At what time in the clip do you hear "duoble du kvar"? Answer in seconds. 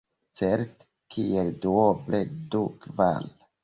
1.67-3.35